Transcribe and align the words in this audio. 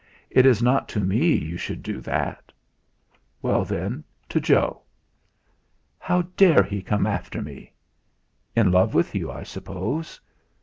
It 0.31 0.47
is 0.47 0.63
not 0.63 0.89
to 0.89 0.99
me 0.99 1.31
you 1.35 1.57
should 1.57 1.83
do 1.83 2.01
that." 2.01 2.51
"Well, 3.39 3.63
then, 3.63 4.03
to 4.29 4.39
Joe." 4.41 4.81
"How 5.99 6.23
dare 6.35 6.63
he 6.63 6.81
come 6.81 7.05
after 7.05 7.39
me?" 7.39 7.73
"In 8.55 8.71
love 8.71 8.95
with 8.95 9.13
you, 9.13 9.31
I 9.31 9.43
suppose." 9.43 10.19